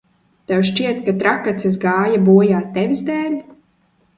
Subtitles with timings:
[0.51, 3.37] Tev šķiet, ka Trakacis gāja bojā tevis dēļ?